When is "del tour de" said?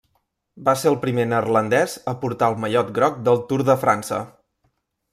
3.31-3.81